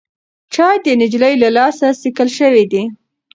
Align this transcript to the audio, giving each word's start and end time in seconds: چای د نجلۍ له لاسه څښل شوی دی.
چای 0.53 0.75
د 0.85 0.87
نجلۍ 1.01 1.33
له 1.43 1.49
لاسه 1.57 1.87
څښل 2.01 2.29
شوی 2.37 2.63
دی. 2.71 2.83